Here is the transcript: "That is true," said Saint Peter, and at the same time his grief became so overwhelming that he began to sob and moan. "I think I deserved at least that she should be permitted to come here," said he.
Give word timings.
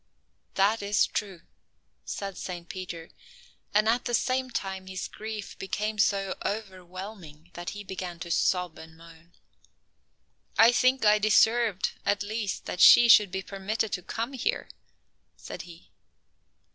"That 0.55 0.81
is 0.81 1.05
true," 1.05 1.43
said 2.05 2.35
Saint 2.35 2.69
Peter, 2.69 3.11
and 3.71 3.87
at 3.87 4.05
the 4.05 4.15
same 4.15 4.49
time 4.49 4.87
his 4.87 5.07
grief 5.07 5.55
became 5.59 5.99
so 5.99 6.33
overwhelming 6.43 7.51
that 7.53 7.69
he 7.77 7.83
began 7.83 8.17
to 8.21 8.31
sob 8.31 8.79
and 8.79 8.97
moan. 8.97 9.33
"I 10.57 10.71
think 10.71 11.05
I 11.05 11.19
deserved 11.19 11.91
at 12.03 12.23
least 12.23 12.65
that 12.65 12.81
she 12.81 13.07
should 13.09 13.29
be 13.29 13.43
permitted 13.43 13.91
to 13.93 14.01
come 14.01 14.33
here," 14.33 14.69
said 15.37 15.61
he. 15.69 15.91